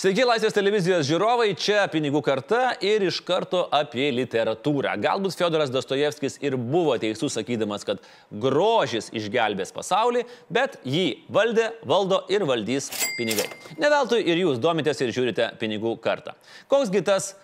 Sveiki, 0.00 0.22
Laisvės 0.24 0.54
televizijos 0.56 1.04
žiūrovai, 1.04 1.50
čia 1.60 1.82
pinigų 1.92 2.22
karta 2.24 2.70
ir 2.80 3.02
iš 3.04 3.18
karto 3.20 3.66
apie 3.76 4.06
literatūrą. 4.16 4.94
Galbūt 4.96 5.34
Fiodoras 5.36 5.68
Dostojevskis 5.68 6.38
ir 6.40 6.54
buvo 6.56 6.94
teisus 7.02 7.34
sakydamas, 7.36 7.84
kad 7.84 8.00
grožis 8.32 9.10
išgelbės 9.12 9.74
pasaulį, 9.76 10.22
bet 10.48 10.78
jį 10.88 11.26
valdė, 11.28 11.66
valdo 11.84 12.22
ir 12.32 12.46
valdys 12.48 12.88
pinigai. 13.18 13.44
Neveltui 13.76 14.22
ir 14.24 14.40
jūs 14.40 14.62
domitės 14.62 15.04
ir 15.04 15.12
žiūrite 15.12 15.50
pinigų 15.60 15.92
kartą. 16.00 16.32
Koksgi 16.72 17.04
tas 17.04 17.34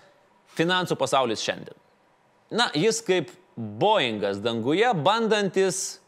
finansų 0.57 0.97
pasaulis 0.97 1.45
šiandien? 1.45 1.77
Na, 2.57 2.71
jis 2.73 3.03
kaip 3.05 3.37
Boeingas 3.53 4.41
danguje, 4.41 4.89
bandantis... 5.05 5.99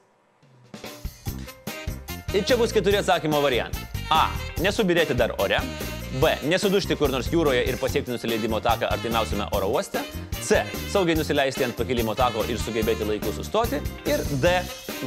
Ir 2.33 2.49
čia 2.49 2.57
bus 2.57 2.73
keturi 2.73 3.03
atsakymo 3.05 3.45
variantai. 3.45 3.85
A. 4.09 4.31
Nesubirėti 4.65 5.13
dar 5.13 5.37
ore. 5.45 5.61
B. 6.09 6.31
Nesudušti 6.49 6.97
kur 6.97 7.13
nors 7.13 7.29
jūroje 7.29 7.61
ir 7.69 7.77
pasiekti 7.77 8.15
nusileidimo 8.15 8.63
taką 8.65 8.89
artimiausiame 8.89 9.45
oro 9.53 9.69
uoste. 9.75 10.01
C. 10.41 10.63
Saugiai 10.89 11.19
nusileisti 11.19 11.67
ant 11.67 11.77
pakilimo 11.77 12.15
tako 12.17 12.47
ir 12.49 12.57
sugebėti 12.63 13.05
laiku 13.05 13.33
sustoti. 13.37 13.81
Ir 14.09 14.23
D. 14.41 14.55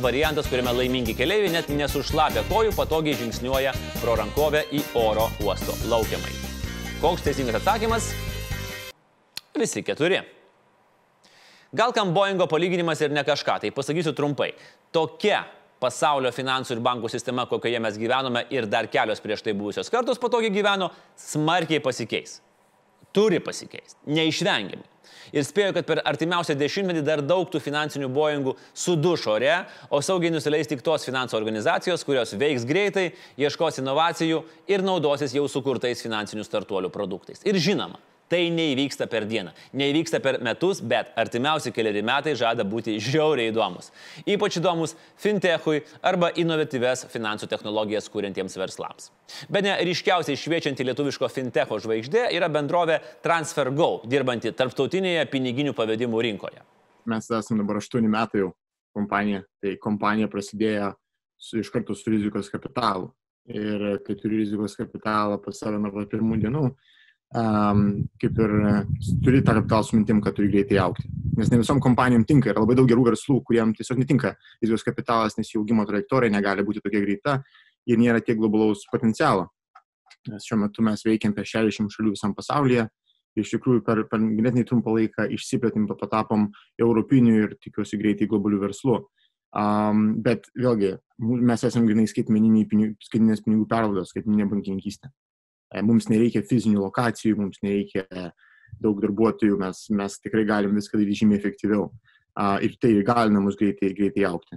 Variantas, 0.03 0.45
kuriame 0.51 0.75
laimingi 0.77 1.15
keliaiviai 1.17 1.55
net 1.55 1.71
nesušlapę 1.73 2.43
kojų 2.51 2.75
patogiai 2.77 3.17
žingsniuoja 3.17 3.73
pro 4.01 4.13
rankovę 4.19 4.61
į 4.77 4.83
oro 5.01 5.25
uosto 5.41 5.73
laukiamai. 5.89 6.35
Koks 7.01 7.25
teisingas 7.25 7.57
atsakymas? 7.63 8.11
Visi 9.57 9.81
keturi. 9.83 10.21
Gal 11.73 11.95
kam 11.97 12.13
Boeingo 12.13 12.45
palyginimas 12.51 13.01
ir 13.01 13.09
ne 13.15 13.23
kažką, 13.25 13.57
tai 13.63 13.73
pasakysiu 13.73 14.13
trumpai. 14.13 14.51
Tokia 14.93 15.41
pasaulio 15.81 16.31
finansų 16.35 16.77
ir 16.77 16.85
bankų 16.85 17.09
sistema, 17.11 17.47
kokioje 17.49 17.81
mes 17.81 17.97
gyvenome 17.99 18.45
ir 18.53 18.69
dar 18.69 18.89
kelios 18.91 19.23
prieš 19.23 19.43
tai 19.45 19.57
buvusios 19.57 19.89
kartos 19.91 20.21
patogiai 20.21 20.53
gyveno, 20.53 20.91
smarkiai 21.17 21.81
pasikeis. 21.83 22.39
Turi 23.11 23.41
pasikeisti. 23.43 23.97
Neišvengiamai. 24.07 24.87
Ir 25.35 25.45
spėju, 25.47 25.73
kad 25.75 25.87
per 25.87 26.01
artimiausią 26.07 26.55
dešimtmetį 26.59 27.01
dar 27.07 27.21
daug 27.23 27.47
tų 27.51 27.61
finansinių 27.63 28.09
boingų 28.11 28.55
suduš 28.75 29.25
ore, 29.31 29.53
o 29.91 30.01
saugiai 30.03 30.31
nusileis 30.33 30.67
tik 30.67 30.83
tos 30.83 31.05
finansų 31.07 31.37
organizacijos, 31.39 32.03
kurios 32.07 32.33
veiks 32.39 32.65
greitai, 32.67 33.11
ieškos 33.39 33.79
inovacijų 33.83 34.41
ir 34.71 34.83
naudosis 34.83 35.35
jau 35.35 35.45
sukurtais 35.51 36.03
finansinių 36.03 36.47
startuolių 36.47 36.91
produktais. 36.91 37.43
Ir 37.47 37.59
žinoma, 37.63 37.99
Tai 38.31 38.39
neįvyksta 38.55 39.09
per 39.11 39.25
dieną, 39.27 39.51
neįvyksta 39.75 40.21
per 40.23 40.37
metus, 40.39 40.79
bet 40.79 41.09
artimiausi 41.19 41.73
keliari 41.75 41.99
metai 42.07 42.31
žada 42.39 42.63
būti 42.63 42.93
žiauriai 43.03 43.51
įdomus. 43.51 43.89
Ypač 44.23 44.55
įdomus 44.61 44.93
fintechui 45.19 45.81
arba 45.99 46.29
inovatyves 46.39 47.03
finansų 47.11 47.49
technologijas 47.51 48.07
kūrintiems 48.13 48.55
verslams. 48.61 49.09
Be 49.51 49.59
ne 49.65 49.73
ryškiausiai 49.83 50.39
šviečianti 50.39 50.85
lietuviško 50.87 51.27
fintecho 51.27 51.81
žvaigždė 51.83 52.29
yra 52.37 52.47
bendrovė 52.47 53.01
TransferGo, 53.25 54.05
dirbanti 54.07 54.53
tarptautinėje 54.55 55.27
piniginių 55.33 55.75
pavedimų 55.75 56.23
rinkoje. 56.29 56.63
Mes 57.11 57.27
esame 57.27 57.65
dabar 57.65 57.81
8 57.81 58.07
metai 58.15 58.45
jau 58.45 58.53
kompanija, 58.95 59.43
tai 59.59 59.75
kompanija 59.81 60.31
prasidėjo 60.31 60.93
su, 61.35 61.59
iš 61.59 61.73
karto 61.73 61.99
su 61.99 62.15
rizikos 62.15 62.47
kapitalu. 62.53 63.11
Ir 63.51 63.99
kai 64.05 64.15
turi 64.15 64.39
rizikos 64.45 64.77
kapitalą 64.79 65.35
pas 65.43 65.59
save 65.59 65.79
nuo 65.81 66.05
pirmų 66.07 66.39
dienų, 66.45 66.65
um, 67.37 67.83
kaip 68.21 68.39
ir 68.43 68.53
turi 69.23 69.41
tą 69.45 69.55
kapitalą 69.59 69.85
su 69.87 69.97
mintim, 69.97 70.21
kad 70.23 70.35
turi 70.37 70.51
greitai 70.51 70.79
aukti. 70.83 71.07
Nes 71.37 71.51
ne 71.51 71.61
visom 71.61 71.79
kompanijom 71.83 72.25
tinka, 72.27 72.51
yra 72.51 72.63
labai 72.63 72.75
daug 72.79 72.89
gerų 72.89 73.07
verslų, 73.11 73.39
kuriem 73.47 73.73
tiesiog 73.77 74.01
netinka 74.01 74.33
rizikos 74.61 74.85
kapitalas, 74.87 75.37
nes 75.39 75.51
jų 75.53 75.63
augimo 75.63 75.85
trajektorija 75.87 76.33
negali 76.33 76.65
būti 76.67 76.83
tokia 76.83 77.03
greita 77.03 77.37
ir 77.87 78.01
nėra 78.01 78.21
tiek 78.23 78.39
globalaus 78.39 78.83
potencialo. 78.91 79.47
Nes 80.29 80.45
šiuo 80.45 80.59
metu 80.65 80.83
mes 80.85 81.01
veikiam 81.07 81.33
apie 81.33 81.47
60 81.47 81.95
šalių 81.95 82.15
visam 82.17 82.35
pasaulyje. 82.37 82.89
Iš 83.39 83.53
tikrųjų, 83.55 83.79
per, 83.87 84.03
per 84.11 84.19
ganėtinai 84.19 84.65
trumpą 84.67 84.91
laiką 84.97 85.29
išsiplėtėm, 85.31 85.87
patapom 85.87 86.49
europinių 86.81 87.35
ir 87.37 87.53
tikiuosi 87.63 87.99
greitai 88.01 88.27
globalių 88.27 88.59
verslų. 88.65 88.97
Um, 89.55 90.03
bet 90.23 90.49
vėlgi, 90.55 90.97
mes 91.19 91.63
esame 91.67 91.87
grinai 91.87 92.07
skaitmeninės 92.11 93.43
pinigų 93.45 93.65
perlaidos, 93.71 94.11
skaitmeninė 94.11 94.49
bankininkystė. 94.51 95.11
E, 95.71 95.83
mums 95.85 96.09
nereikia 96.11 96.43
fizinių 96.47 96.83
lokacijų, 96.85 97.37
mums 97.39 97.61
nereikia 97.63 98.05
daug 98.81 99.01
darbuotojų, 99.03 99.59
mes, 99.61 99.85
mes 99.95 100.17
tikrai 100.23 100.45
galim 100.47 100.75
viską 100.77 100.99
daryti 100.99 101.23
žymiai 101.23 101.39
efektyviau. 101.41 101.89
Ir 102.63 102.77
tai 102.79 102.93
įgalina 103.01 103.41
mus 103.43 103.57
greitai, 103.59 103.91
greitai 103.97 104.23
aukti. 104.29 104.55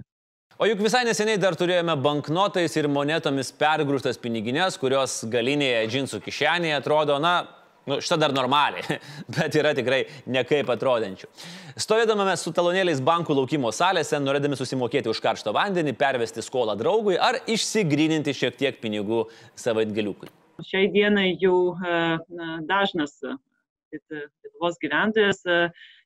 O 0.55 0.63
juk 0.69 0.79
visai 0.79 1.01
neseniai 1.03 1.35
dar 1.35 1.57
turėjome 1.59 1.97
banknotais 1.99 2.77
ir 2.79 2.87
monetomis 2.87 3.49
pergrūstas 3.59 4.15
piniginės, 4.23 4.77
kurios 4.79 5.17
galinėje 5.27 5.81
džinsų 5.91 6.21
kišenėje 6.23 6.77
atrodo, 6.77 7.17
na, 7.19 7.33
nu, 7.83 7.97
šitą 7.99 8.17
dar 8.21 8.31
normaliai, 8.35 9.01
bet 9.35 9.57
yra 9.59 9.73
tikrai 9.75 10.05
nekaip 10.31 10.71
atrodančių. 10.71 11.27
Stovėdame 11.75 12.37
su 12.39 12.55
talonėliais 12.55 13.03
bankų 13.03 13.35
laukimo 13.41 13.73
salėse, 13.75 14.15
norėdami 14.23 14.55
susimokėti 14.55 15.11
už 15.11 15.19
karštą 15.27 15.51
vandenį, 15.59 15.97
pervesti 15.99 16.45
skolą 16.47 16.79
draugui 16.79 17.19
ar 17.19 17.41
išsigryninti 17.51 18.39
šiek 18.39 18.55
tiek 18.63 18.79
pinigų 18.79 19.25
savaitgaliukui. 19.59 20.31
Šiai 20.63 20.87
dienai 20.91 21.35
jau 21.39 21.75
e, 21.75 21.95
dažnas 22.69 23.17
e, 23.23 23.35
Lietuvos 23.95 24.77
gyventojas 24.79 25.41
e, 25.47 25.57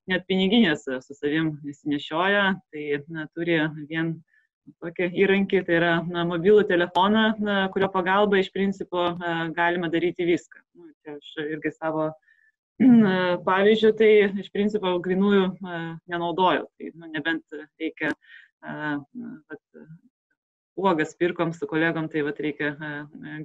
net 0.09 0.25
piniginės 0.29 0.87
su 1.05 1.13
savim 1.13 1.51
nesinešioja, 1.65 2.45
tai 2.73 2.85
na, 3.13 3.27
turi 3.37 3.59
vien 3.91 4.15
tokį 4.81 5.11
įrankį, 5.21 5.61
tai 5.67 5.77
yra 5.77 5.91
na, 6.07 6.25
mobilų 6.29 6.65
telefoną, 6.69 7.25
na, 7.45 7.59
kurio 7.73 7.91
pagalba 7.93 8.41
iš 8.41 8.49
principo 8.53 9.11
galima 9.57 9.89
daryti 9.93 10.25
viską. 10.25 10.63
Nu, 10.77 10.89
čia 11.03 11.17
aš 11.17 11.31
irgi 11.45 11.73
savo 11.75 12.09
pavyzdžių, 13.45 13.93
tai 14.01 14.11
iš 14.41 14.49
principo 14.55 14.95
grinųjų 15.03 15.45
nenaudoju, 16.09 16.65
tai 16.77 16.93
nu, 16.95 17.09
nebent 17.13 17.59
reikia 17.81 18.13
vat, 18.63 19.61
uogas 20.79 21.15
pirkom 21.19 21.53
su 21.53 21.67
kolegom, 21.69 22.07
tai 22.11 22.23
vat, 22.27 22.39
reikia 22.45 22.73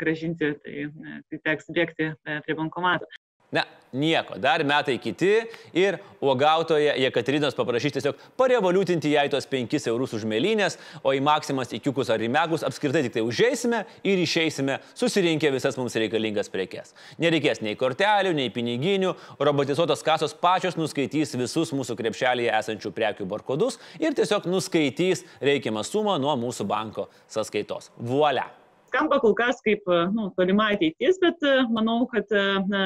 gražinti, 0.01 0.55
tai, 0.65 0.89
tai 1.29 1.43
teks 1.51 1.71
bėgti 1.75 2.11
prie 2.47 2.59
bankomato. 2.59 3.11
Ne, 3.55 3.63
nieko, 3.95 4.39
dar 4.43 4.65
metai 4.67 4.97
kiti 4.99 5.31
ir 5.77 5.99
uogautoje 6.25 6.97
Jekaterinos 7.05 7.55
paprašys 7.55 7.95
tiesiog 7.95 8.19
parevoliutinti 8.39 9.13
jai 9.13 9.29
tos 9.31 9.47
5 9.51 9.87
eurus 9.93 10.17
už 10.19 10.25
mėlynės, 10.29 10.77
o 11.07 11.15
į 11.15 11.21
maksimas, 11.25 11.71
į 11.77 11.81
kiukus 11.85 12.11
ar 12.11 12.23
į 12.25 12.31
megus 12.35 12.65
apskritai 12.67 13.05
tik 13.07 13.15
tai 13.17 13.25
užeisime 13.27 13.85
ir 14.03 14.23
išeisime 14.25 14.81
susirinkę 14.99 15.53
visas 15.55 15.79
mums 15.79 15.95
reikalingas 16.01 16.51
prekes. 16.53 16.95
Nereikės 17.23 17.63
nei 17.65 17.79
kortelių, 17.79 18.35
nei 18.35 18.51
piniginių, 18.55 19.15
robotizuotos 19.39 20.03
kasos 20.07 20.35
pačios 20.35 20.79
nuskaitys 20.81 21.37
visus 21.39 21.71
mūsų 21.77 21.99
krepšelėje 22.01 22.51
esančių 22.59 22.95
prekių 22.99 23.29
barkodus 23.31 23.79
ir 24.03 24.17
tiesiog 24.19 24.51
nuskaitys 24.51 25.23
reikiamą 25.45 25.87
sumą 25.87 26.19
nuo 26.19 26.35
mūsų 26.41 26.67
banko 26.67 27.09
sąskaitos. 27.31 27.93
Vuolia 28.03 28.51
skamba 28.95 29.19
kol 29.19 29.35
kas 29.35 29.59
kaip 29.67 29.83
nu, 30.15 30.29
tolima 30.39 30.71
ateitis, 30.71 31.19
bet 31.23 31.43
manau, 31.75 32.05
kad 32.07 32.31
na, 32.71 32.83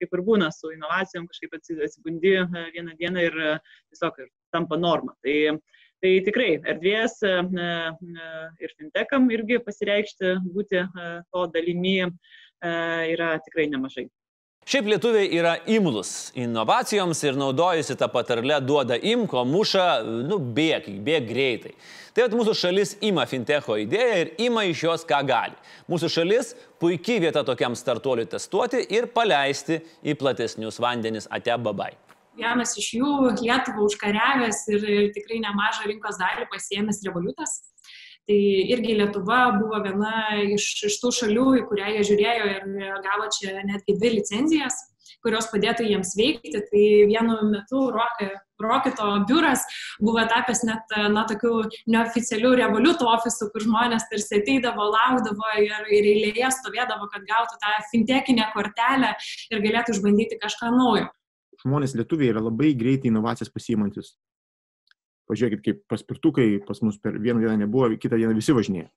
kaip 0.00 0.16
ir 0.16 0.22
būna 0.24 0.48
su 0.54 0.72
inovacijom, 0.72 1.28
kažkaip 1.28 1.58
atsibundi 1.58 2.32
vieną 2.72 2.96
dieną 2.96 3.26
ir 3.28 3.36
tiesiog 3.92 4.16
ir 4.24 4.30
tampa 4.54 4.78
norma. 4.80 5.12
Tai, 5.22 5.36
tai 6.02 6.14
tikrai 6.24 6.54
erdvės 6.72 7.20
ir 7.22 8.74
fintecham 8.78 9.28
irgi 9.36 9.60
pasireikšti, 9.66 10.38
būti 10.56 10.86
to 11.28 11.46
dalimi 11.52 11.98
yra 13.12 13.36
tikrai 13.44 13.68
nemažai. 13.68 14.08
Šiaip 14.62 14.86
lietuviai 14.86 15.26
yra 15.34 15.56
imlus 15.66 16.30
inovacijoms 16.38 17.18
ir 17.26 17.34
naudojasi 17.34 17.96
tą 17.98 18.06
patarlę 18.12 18.60
duoda 18.62 18.94
imko, 18.94 19.42
muša, 19.42 19.86
nu 20.28 20.38
bėg, 20.38 20.86
bėg 21.02 21.26
greitai. 21.26 21.72
Tai 22.14 22.28
at 22.28 22.36
mūsų 22.38 22.54
šalis 22.60 22.92
ima 23.02 23.24
fintecho 23.26 23.74
idėją 23.82 24.20
ir 24.20 24.30
ima 24.46 24.62
iš 24.70 24.84
jos 24.84 25.04
ką 25.08 25.18
gali. 25.26 25.58
Mūsų 25.90 26.12
šalis 26.14 26.52
puikiai 26.78 27.24
vieta 27.24 27.42
tokiam 27.42 27.74
startuoliui 27.74 28.28
testuoti 28.30 28.84
ir 28.94 29.10
paleisti 29.10 29.80
į 30.06 30.14
platesnius 30.20 30.78
vandenis 30.78 31.26
ate 31.26 31.58
babai. 31.58 31.90
Vienas 32.38 32.76
iš 32.78 32.92
jų 33.00 33.10
Lietuvą 33.42 33.82
užkariavęs 33.88 34.62
ir 34.76 34.86
tikrai 35.16 35.42
nemažą 35.42 35.90
rinkos 35.90 36.22
dalį 36.22 36.46
pasiemęs 36.54 37.02
revoliutas 37.08 37.58
Tai 38.30 38.38
irgi 38.70 38.94
Lietuva 39.00 39.40
buvo 39.56 39.80
viena 39.82 40.38
iš, 40.54 40.68
iš 40.86 41.00
tų 41.02 41.10
šalių, 41.16 41.46
į 41.58 41.66
kurią 41.66 41.90
jie 41.96 42.06
žiūrėjo 42.10 42.50
ir 42.52 42.66
gavo 43.02 43.26
čia 43.34 43.58
netgi 43.66 43.96
dvi 43.98 44.16
licenzijas 44.20 44.78
kurios 45.22 45.48
padėtų 45.52 45.86
jiems 45.86 46.14
veikti. 46.18 46.60
Tai 46.70 46.84
vienu 47.10 47.38
metu 47.50 47.84
Rokito 48.62 49.08
biuras 49.26 49.64
buvo 50.02 50.22
tapęs 50.30 50.62
net, 50.68 50.94
na, 51.14 51.24
tokių 51.30 51.54
neoficialių 51.90 52.52
revoliutų 52.60 53.08
ofisų, 53.10 53.50
kur 53.54 53.66
žmonės 53.66 54.06
tarsi 54.10 54.38
ateidavo, 54.38 54.86
laukdavo 54.94 55.54
ir, 55.62 55.88
ir 55.90 56.10
eilėje 56.12 56.52
stovėdavo, 56.58 57.08
kad 57.14 57.26
gautų 57.30 57.58
tą 57.62 57.74
fintekinę 57.90 58.50
kortelę 58.54 59.14
ir 59.50 59.64
galėtų 59.66 59.96
išbandyti 59.96 60.38
kažką 60.42 60.70
naujo. 60.76 61.10
Žmonės 61.62 61.94
lietuviai 61.98 62.32
yra 62.34 62.42
labai 62.42 62.72
greitai 62.78 63.10
inovacijas 63.10 63.50
pasiimantis 63.54 64.14
pažiūrėkit, 65.32 65.62
kaip 65.64 65.80
paspirtukai 65.90 66.48
pas 66.66 66.82
mus 66.84 67.00
per 67.00 67.16
vieną 67.18 67.42
dieną 67.42 67.56
nebuvo, 67.64 67.90
kitą 67.96 68.20
dieną 68.20 68.36
visi 68.38 68.54
važinėja. 68.56 68.90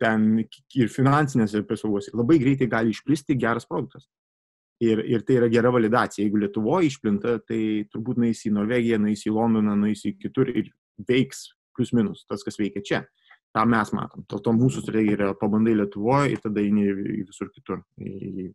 ten 0.00 0.44
ir 0.76 0.88
finansinėse 0.92 1.62
paslaugose 1.68 2.10
labai 2.12 2.38
greitai 2.38 2.66
gali 2.68 2.90
išplisti 2.90 3.38
geras 3.40 3.64
produktas. 3.68 4.08
Ir, 4.80 5.00
ir 5.04 5.22
tai 5.28 5.36
yra 5.36 5.48
gera 5.52 5.70
validacija. 5.72 6.24
Jeigu 6.24 6.40
Lietuvoje 6.40 6.88
išplinta, 6.88 7.38
tai 7.44 7.84
turbūt 7.92 8.16
nueis 8.20 8.40
į 8.48 8.52
Norvegiją, 8.56 8.98
nueis 9.00 9.26
į 9.28 9.32
Londoną, 9.36 9.74
nueis 9.76 10.04
į 10.08 10.14
kitur 10.16 10.48
ir 10.48 10.70
veiks 11.08 11.50
plus 11.76 11.92
minus 11.92 12.24
tas, 12.28 12.44
kas 12.44 12.56
veikia 12.60 12.82
čia. 12.84 13.00
Ta 13.52 13.64
mes 13.66 13.90
matom. 13.96 14.24
Dėl 14.30 14.40
to 14.44 14.54
mūsų 14.54 14.84
strategija 14.84 15.16
yra 15.18 15.30
pabandai 15.36 15.74
Lietuvoje 15.76 16.32
ir 16.32 16.40
tada 16.44 16.62
eini 16.62 16.86
visur 17.26 17.50
kitur. 17.52 17.82
Į, 17.98 18.12
į, 18.30 18.46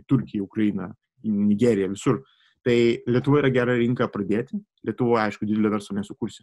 į 0.00 0.04
Turkiją, 0.04 0.44
Ukrainą, 0.44 0.90
į 1.24 1.34
Nigeriją, 1.52 1.92
visur. 1.94 2.20
Tai 2.66 2.78
Lietuva 3.06 3.44
yra 3.44 3.52
gera 3.54 3.76
rinka 3.78 4.08
pradėti. 4.10 4.58
Lietuvoje, 4.86 5.28
aišku, 5.28 5.46
didelio 5.46 5.70
verslo 5.70 5.94
nesukursi 5.94 6.42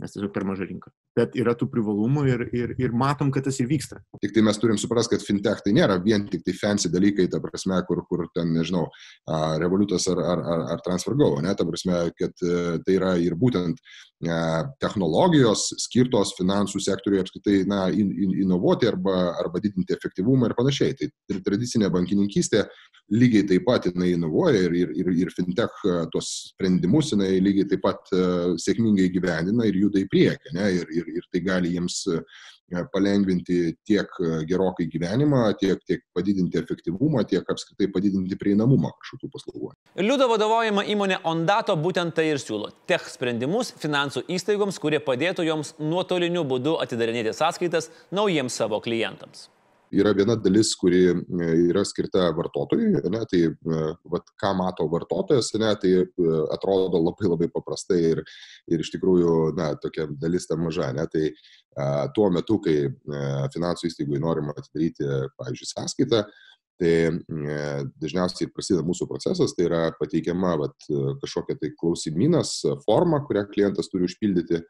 nes 0.00 0.14
tiesiog 0.14 0.32
per 0.34 0.46
maža 0.48 0.66
rinka. 0.68 0.92
Bet 1.18 1.34
yra 1.34 1.56
tų 1.58 1.66
privalumų 1.72 2.22
ir, 2.30 2.42
ir, 2.54 2.74
ir 2.78 2.92
matom, 2.94 3.32
kad 3.34 3.42
tas 3.48 3.58
ir 3.58 3.66
vyksta. 3.70 3.98
Tik 4.22 4.34
tai 4.36 4.44
mes 4.46 4.60
turim 4.62 4.78
suprasti, 4.78 5.16
kad 5.16 5.24
fintech 5.26 5.64
tai 5.64 5.72
nėra 5.74 5.96
vien 6.04 6.28
tik 6.30 6.44
tai 6.46 6.54
fancy 6.54 6.90
dalykai, 6.92 7.26
ta 7.32 7.40
prasme, 7.42 7.80
kur, 7.88 8.04
kur 8.06 8.28
ten, 8.36 8.52
nežinau, 8.54 8.86
revoliutas 9.58 10.06
ar, 10.12 10.22
ar, 10.22 10.44
ar, 10.54 10.62
ar 10.76 10.84
transfergo, 10.86 11.32
ne, 11.42 11.56
ta 11.58 11.66
prasme, 11.66 12.04
kad 12.14 12.46
e, 12.46 12.78
tai 12.86 12.96
yra 13.00 13.16
ir 13.18 13.34
būtent 13.40 13.82
technologijos 14.80 15.70
skirtos 15.80 16.34
finansų 16.36 16.80
sektoriui 16.84 17.22
apskritai 17.22 17.62
na, 17.68 17.86
in, 17.88 18.10
in, 18.12 18.34
inovuoti 18.44 18.88
arba, 18.90 19.32
arba 19.40 19.62
didinti 19.64 19.94
efektyvumą 19.96 20.50
ir 20.50 20.56
panašiai. 20.58 20.96
Tai 20.98 21.08
ir 21.32 21.40
tradicinė 21.46 21.88
bankininkystė 21.92 22.66
lygiai 23.16 23.46
taip 23.48 23.64
pat 23.64 23.88
jinai 23.88 24.12
inovuoja 24.14 24.60
ir, 24.66 24.76
ir, 24.76 24.92
ir, 25.00 25.08
ir 25.24 25.32
fintech 25.34 25.72
tuos 26.12 26.28
sprendimus 26.52 27.14
jinai 27.14 27.32
lygiai 27.40 27.70
taip 27.72 27.82
pat 27.86 28.12
sėkmingai 28.60 29.08
gyvenina 29.14 29.66
ir 29.66 29.80
juda 29.86 30.02
į 30.02 30.08
priekį. 30.12 30.54
Ne, 30.58 30.68
ir, 30.82 30.92
ir, 31.00 31.10
ir 31.20 31.28
tai 31.32 31.42
gali 31.44 31.74
jiems 31.74 32.04
palengvinti 32.92 33.74
tiek 33.86 34.10
gerokai 34.46 34.86
gyvenimą, 34.92 35.42
tiek, 35.58 35.80
tiek 35.86 36.04
padidinti 36.14 36.60
efektyvumą, 36.60 37.24
tiek 37.26 37.46
apskritai 37.50 37.90
padidinti 37.90 38.38
prieinamumą 38.38 38.92
kažkokių 39.00 39.30
paslaugų. 39.34 39.72
Liudo 39.98 40.30
vadovaujama 40.30 40.86
įmonė 40.94 41.20
Ondato 41.26 41.74
būtent 41.74 42.14
tai 42.14 42.30
ir 42.30 42.38
siūlo- 42.38 42.70
tech 42.90 43.08
sprendimus 43.10 43.74
finansų 43.74 44.22
įstaigoms, 44.28 44.78
kurie 44.78 45.00
padėtų 45.02 45.46
joms 45.50 45.74
nuotoliniu 45.78 46.44
būdu 46.46 46.78
atidarinėti 46.82 47.34
sąskaitas 47.34 47.90
naujiems 48.12 48.54
savo 48.54 48.80
klientams 48.80 49.48
yra 49.92 50.12
viena 50.14 50.36
dalis, 50.38 50.72
kuri 50.78 51.00
e, 51.10 51.48
yra 51.68 51.82
skirta 51.86 52.28
vartotojui, 52.36 53.02
ne, 53.10 53.22
tai 53.30 53.42
e, 53.48 53.80
vat, 54.12 54.28
ką 54.40 54.52
mato 54.58 54.86
vartotojas, 54.90 55.52
ne, 55.60 55.72
tai 55.82 55.94
e, 56.00 56.04
atrodo 56.54 57.00
labai 57.02 57.30
labai 57.30 57.50
paprastai 57.52 58.00
ir, 58.12 58.22
ir 58.70 58.84
iš 58.84 58.92
tikrųjų, 58.94 59.34
na, 59.58 59.72
tokia 59.82 60.06
dalis 60.20 60.46
ta 60.50 60.58
maža. 60.60 60.92
Ne, 60.96 61.06
tai 61.10 61.30
a, 61.30 62.06
tuo 62.14 62.30
metu, 62.34 62.60
kai 62.62 62.76
a, 62.86 63.48
finansų 63.54 63.90
įstaigui 63.90 64.22
norima 64.22 64.54
atidaryti, 64.56 65.06
pavyzdžiui, 65.40 65.74
sąskaitą, 65.74 66.24
Tai 66.80 66.92
dažniausiai 68.00 68.48
prasideda 68.48 68.80
mūsų 68.88 69.04
procesas, 69.04 69.52
tai 69.52 69.66
yra 69.66 69.80
pateikiama 69.98 70.54
vat, 70.62 70.86
kažkokia 71.20 71.58
tai 71.60 71.68
klausimynas, 71.76 72.54
forma, 72.86 73.18
kurią 73.26 73.42
klientas 73.50 73.92
turi 73.92 74.08
užpildyti, 74.08 74.62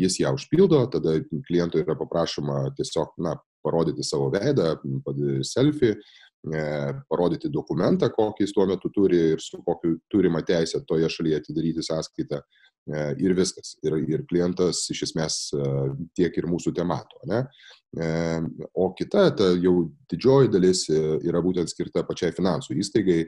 jis 0.00 0.16
ją 0.22 0.32
užpildo, 0.38 0.80
tada 0.94 1.18
klientui 1.44 1.82
yra 1.84 1.98
paprašoma 2.00 2.62
tiesiog 2.78 3.12
na, 3.20 3.34
parodyti 3.66 4.06
savo 4.06 4.30
veidą, 4.34 4.74
selfie, 5.46 5.96
e, 6.46 6.62
parodyti 7.10 7.50
dokumentą, 7.52 8.10
kokį 8.14 8.46
jis 8.46 8.54
tuo 8.54 8.68
metu 8.70 8.92
turi 8.94 9.22
ir 9.34 9.42
su 9.42 9.60
kokiu 9.66 9.96
turima 10.12 10.44
teisė 10.46 10.84
toje 10.86 11.10
šalyje 11.10 11.42
atidaryti 11.42 11.84
sąskaitą 11.86 12.40
e, 12.40 13.08
ir 13.22 13.34
viskas. 13.38 13.74
Ir, 13.86 13.98
ir 14.06 14.22
klientas 14.30 14.84
iš 14.94 15.08
esmės 15.08 15.40
e, 15.56 15.72
tiek 16.18 16.38
ir 16.38 16.48
mūsų 16.50 16.74
temato. 16.76 17.20
Ne? 17.30 17.46
O 18.76 18.90
kita, 18.92 19.30
ta 19.38 19.46
jau 19.56 19.86
didžioji 20.10 20.50
dalis 20.52 20.82
yra 20.90 21.40
būtent 21.40 21.70
skirta 21.70 22.02
pačiai 22.04 22.34
finansų 22.36 22.74
įstaigai, 22.82 23.22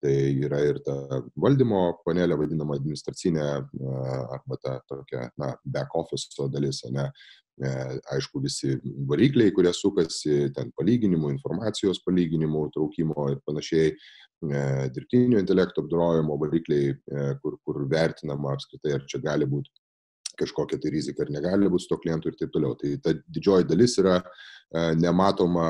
tai 0.00 0.14
yra 0.46 0.62
ir 0.64 0.80
ta 0.86 0.94
valdymo 1.36 1.82
panelė, 2.06 2.38
vadinama 2.40 2.78
administracinė 2.78 3.44
arba 3.44 4.58
ta 4.62 4.78
tokia, 4.88 5.28
na, 5.40 5.54
back 5.64 5.94
office 5.98 6.48
dalis, 6.52 6.82
ne, 6.90 7.10
E, 7.60 7.70
aišku, 8.14 8.40
visi 8.40 8.78
varikliai, 9.08 9.52
kurie 9.52 9.72
sukasi, 9.76 10.48
ten 10.56 10.70
palyginimų, 10.80 11.34
informacijos 11.34 12.00
palyginimų, 12.06 12.62
traukimo 12.72 13.26
ir 13.34 13.42
panašiai, 13.44 13.90
e, 13.92 14.62
dirbtinio 14.94 15.42
intelekto 15.42 15.84
apdorojimo 15.84 16.38
varikliai, 16.40 16.94
e, 16.94 17.26
kur, 17.42 17.58
kur 17.66 17.82
vertinama 17.90 18.54
apskritai, 18.56 18.94
ar 18.96 19.04
čia 19.10 19.20
gali 19.26 19.48
būti 19.50 19.72
kažkokia 20.40 20.80
tai 20.80 20.94
rizika 20.94 21.26
ar 21.26 21.34
negali 21.34 21.68
būti 21.68 21.84
su 21.84 21.90
to 21.90 22.00
klientu 22.00 22.30
ir 22.30 22.38
taip 22.40 22.54
toliau. 22.54 22.72
Tai 22.80 22.94
ta 23.04 23.12
didžioji 23.28 23.66
dalis 23.68 23.98
yra 24.00 24.22
nematoma 24.96 25.66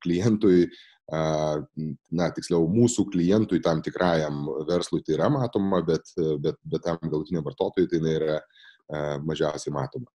klientui, 0.00 0.70
na, 1.12 2.30
tiksliau, 2.32 2.64
mūsų 2.70 3.06
klientui 3.12 3.60
tam 3.64 3.82
tikrajam 3.84 4.46
verslui 4.68 5.02
tai 5.04 5.18
yra 5.18 5.30
matoma, 5.32 5.82
bet, 5.84 6.08
bet, 6.40 6.60
bet 6.64 6.84
tam 6.86 7.00
galutiniam 7.02 7.44
vartotojui 7.44 7.90
tai 7.92 8.02
yra 8.14 8.38
mažiausiai 9.24 9.74
matoma. 9.74 10.08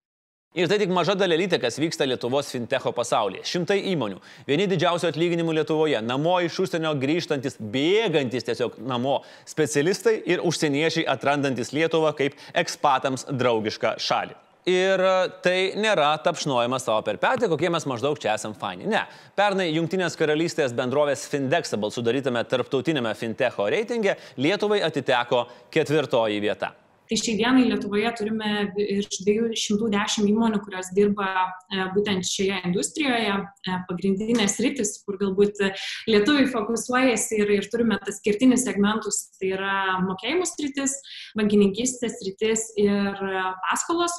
Ir 0.58 0.66
tai 0.66 0.80
tik 0.82 0.90
maža 0.90 1.14
dalelytė, 1.14 1.60
kas 1.62 1.76
vyksta 1.78 2.08
Lietuvos 2.10 2.48
fintecho 2.50 2.90
pasaulyje. 2.90 3.44
Šimtai 3.46 3.76
įmonių, 3.92 4.16
vieni 4.48 4.64
didžiausių 4.66 5.06
atlyginimų 5.12 5.54
Lietuvoje, 5.60 6.00
namo 6.02 6.32
iš 6.42 6.56
užsienio 6.64 6.90
grįžtantis, 6.98 7.54
bėgantis 7.62 8.48
tiesiog 8.48 8.80
namo 8.82 9.20
specialistai 9.46 10.16
ir 10.26 10.42
užsieniečiai 10.42 11.06
atrandantis 11.14 11.70
Lietuvą 11.70 12.10
kaip 12.18 12.34
ekspatams 12.50 13.28
draugišką 13.30 13.94
šalį. 14.02 14.34
Ir 14.68 15.00
tai 15.40 15.72
nėra 15.80 16.10
tapšnojimas 16.20 16.84
savo 16.84 17.00
per 17.06 17.16
petį, 17.22 17.48
kokie 17.48 17.70
mes 17.72 17.86
maždaug 17.88 18.18
čia 18.20 18.34
esam 18.34 18.52
faini. 18.52 18.84
Ne. 18.90 19.06
Pernai 19.38 19.70
Junktinės 19.70 20.18
karalystės 20.20 20.74
bendrovės 20.76 21.24
Findexable 21.32 21.88
sudarytame 21.94 22.44
tarptautinėme 22.44 23.14
fintecho 23.16 23.70
reitinge 23.72 24.18
Lietuvai 24.36 24.82
atiteko 24.84 25.46
ketvirtoji 25.72 26.44
vieta. 26.44 26.74
Tai 27.10 27.16
šiai 27.18 27.40
dienai 27.40 27.64
Lietuvoje 27.66 28.10
turime 28.14 28.50
iš 28.78 29.08
210 29.26 30.28
įmonių, 30.30 30.60
kurios 30.62 30.92
dirba 30.94 31.26
e, 31.34 31.80
būtent 31.96 32.22
šioje 32.22 32.60
industrijoje, 32.68 33.32
e, 33.66 33.78
pagrindinės 33.88 34.54
rytis, 34.62 34.92
kur 35.02 35.18
galbūt 35.18 35.58
lietuviai 36.06 36.46
fokusuojasi 36.52 37.40
ir, 37.42 37.50
ir 37.56 37.66
turime 37.72 37.98
tas 38.04 38.20
skirtinis 38.22 38.62
segmentus, 38.68 39.24
tai 39.40 39.56
yra 39.56 39.74
mokėjimų 40.04 40.46
rytis, 40.62 41.00
bankininkistės 41.40 42.20
rytis 42.28 42.68
ir 42.78 43.18
paskolos 43.66 44.14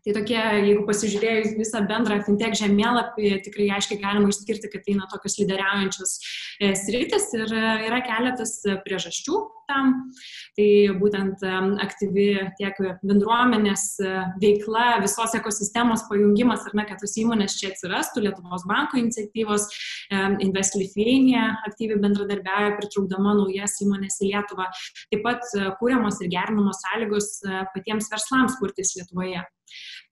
Tai 0.00 0.14
tokie, 0.16 0.38
jeigu 0.38 0.84
pasižiūrėjus 0.88 1.56
visą 1.58 1.82
bendrą 1.88 2.20
fintech 2.24 2.54
žemėlapį, 2.56 3.34
tikrai 3.44 3.66
aiškiai 3.76 4.00
galima 4.00 4.30
išskirti, 4.32 4.70
kad 4.72 4.86
tai 4.86 4.94
eina 4.94 5.08
tokius 5.10 5.36
lyderiaujančius 5.42 6.14
e, 6.16 6.70
sritis 6.78 7.28
ir 7.36 7.52
e, 7.52 7.64
yra 7.90 8.00
keletas 8.06 8.54
priežasčių 8.86 9.42
tam. 9.70 9.92
Tai 10.58 10.68
būtent 11.00 11.44
e, 11.46 11.52
aktyvi 11.86 12.26
tiek 12.58 12.80
bendruomenės 13.06 13.86
veikla, 14.42 14.86
visos 15.04 15.36
ekosistemos 15.38 16.04
pajungimas, 16.10 16.66
ar 16.68 16.76
ne, 16.80 16.86
kad 16.88 17.00
tos 17.02 17.16
įmonės 17.22 17.56
čia 17.60 17.70
atsirastų, 17.70 18.26
Lietuvos 18.26 18.66
banko 18.68 18.98
iniciatyvos, 19.00 19.68
Invest 20.42 20.76
Lithuania 20.76 21.46
aktyviai 21.68 22.00
bendradarbiauja, 22.02 22.74
pritraukdama 22.78 23.36
naujas 23.38 23.78
įmonės 23.84 24.20
į 24.20 24.32
Lietuvą. 24.34 24.68
Taip 25.12 25.24
pat 25.24 25.46
kūriamos 25.80 26.20
ir 26.20 26.30
gerinamos 26.32 26.82
sąlygos 26.84 27.32
patiems 27.74 28.10
verslams 28.12 28.58
kurtis 28.60 28.96
Lietuvoje. 28.98 29.42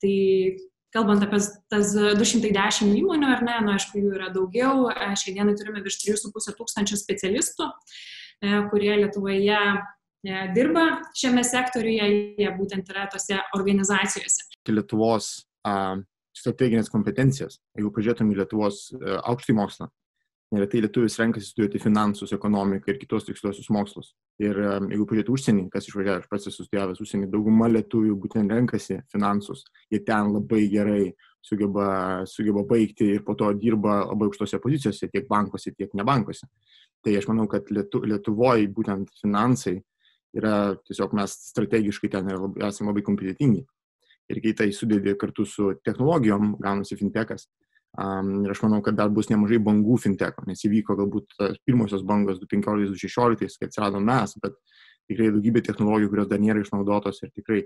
Tai 0.02 0.16
kalbant 0.94 1.22
apie 1.24 1.40
tas 1.72 1.92
210 1.94 2.94
įmonių, 2.98 3.32
ar 3.34 3.42
ne, 3.44 3.56
nu, 3.64 3.74
aišku, 3.76 4.00
jų 4.00 4.14
yra 4.16 4.30
daugiau, 4.34 4.88
e, 4.92 5.10
šiai 5.20 5.36
dienai 5.36 5.56
turime 5.58 5.82
virš 5.84 6.00
3,5 6.04 6.56
tūkstančio 6.58 6.98
specialistų, 7.00 7.68
e, 7.68 7.72
kurie 8.70 8.96
Lietuvoje 9.00 9.58
e, 9.58 10.40
dirba 10.54 10.86
šiame 11.16 11.44
sektoriuje, 11.46 12.08
jie 12.38 12.50
būtent 12.58 12.90
yra 12.92 13.06
tose 13.12 13.40
organizacijose. 13.58 14.48
Lietuvos 14.68 15.30
strateginės 16.38 16.90
kompetencijas, 16.92 17.58
jeigu 17.76 17.90
pažiūrėtum 17.94 18.30
į 18.32 18.36
Lietuvos 18.38 18.82
aukštį 19.26 19.56
mokslą, 19.58 19.88
neretai 20.54 20.80
lietuvis 20.80 21.18
renkasi 21.20 21.50
studijuoti 21.50 21.80
finansus, 21.82 22.32
ekonomiką 22.32 22.92
ir 22.92 22.98
kitos 23.00 23.26
tiksliosius 23.26 23.68
mokslus. 23.74 24.14
Ir 24.40 24.56
jeigu 24.56 25.04
pažiūrėtų 25.08 25.34
užsienį, 25.34 25.64
kas 25.72 25.88
išvažiavęs, 25.90 26.24
aš 26.24 26.30
pats 26.32 26.48
esu 26.48 26.64
studijavęs 26.64 27.02
užsienį, 27.04 27.28
dauguma 27.32 27.68
lietuvių 27.72 28.16
būtent 28.22 28.54
renkasi 28.54 29.00
finansus, 29.12 29.66
jie 29.92 30.00
ten 30.06 30.32
labai 30.32 30.62
gerai 30.72 31.02
sugeba, 31.44 31.88
sugeba 32.28 32.64
baigti 32.68 33.12
ir 33.16 33.24
po 33.26 33.36
to 33.38 33.50
dirba 33.60 34.00
labai 34.06 34.30
aukštose 34.30 34.60
pozicijose, 34.62 35.10
tiek 35.12 35.28
bankuose, 35.28 35.74
tiek 35.76 35.92
ne 35.98 36.06
bankuose. 36.06 36.48
Tai 37.04 37.14
aš 37.14 37.28
manau, 37.30 37.46
kad 37.50 37.70
Lietu, 37.70 38.02
Lietuvoje 38.06 38.66
būtent 38.74 39.10
finansai 39.22 39.78
yra 40.36 40.74
tiesiog 40.86 41.14
mes 41.16 41.34
strategiškai 41.52 42.10
ten 42.12 42.28
labai, 42.32 42.66
esame 42.68 42.92
labai 42.92 43.04
kompetitingi. 43.06 43.62
Ir 44.28 44.42
kai 44.44 44.52
tai 44.52 44.68
sudėdė 44.76 45.14
kartu 45.16 45.46
su 45.48 45.70
technologijom, 45.86 46.56
gaunasi 46.60 46.98
fintechas, 47.00 47.46
Um, 47.96 48.44
ir 48.44 48.52
aš 48.52 48.60
manau, 48.62 48.78
kad 48.84 48.94
dar 48.94 49.08
bus 49.10 49.30
nemažai 49.30 49.58
bangų 49.64 49.96
finteko, 49.98 50.44
nes 50.46 50.60
įvyko 50.68 50.94
galbūt 51.00 51.32
pirmosios 51.66 52.04
bangos 52.06 52.36
2015-2016, 52.44 53.56
kai 53.58 53.66
atsirado 53.70 53.98
mes, 54.04 54.34
bet 54.44 54.54
tikrai 55.08 55.30
daugybė 55.34 55.64
technologijų, 55.66 56.10
kurios 56.12 56.28
dar 56.30 56.42
nėra 56.42 56.62
išnaudotos 56.62 57.22
ir 57.24 57.32
tikrai 57.32 57.62